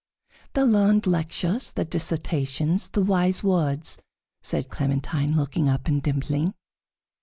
"The 0.53 0.65
learned 0.65 1.05
lectures, 1.05 1.73
the 1.73 1.85
dissertations, 1.85 2.89
the 2.89 3.03
wise 3.03 3.43
words," 3.43 3.99
said 4.41 4.67
Clementine, 4.67 5.35
looking 5.37 5.69
up 5.69 5.87
and 5.87 6.01
dimpling. 6.01 6.55